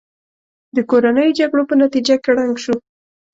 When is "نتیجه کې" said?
1.83-2.31